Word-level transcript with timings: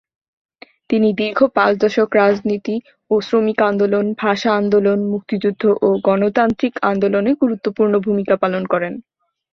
তিনি 0.89 1.09
দীর্ঘ 1.13 1.39
পাঁচ 1.55 1.73
দশক 1.77 2.09
রাজনীতি 2.15 2.75
ও 3.11 3.15
শ্রমিক 3.21 3.59
আন্দোলন, 3.69 4.05
ভাষা 4.21 4.51
আন্দোলন, 4.55 4.99
মুক্তিযুদ্ধ 5.11 5.63
ও 5.81 5.89
গণতান্ত্রিক 6.07 6.73
আন্দোলনে 6.91 7.31
গুরুত্বপূর্ণ 7.41 7.93
ভূমিকা 8.05 8.35
পালন 8.43 8.63
করেন। 8.73 8.93